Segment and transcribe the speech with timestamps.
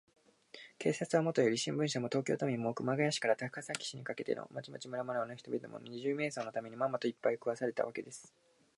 [0.79, 8.33] 警察はもとより、新聞社も、東京都民も、熊谷市から高崎市にかけての町々村々の人々も、二十面相のために、まんまと、いっぱい食わされたわけです。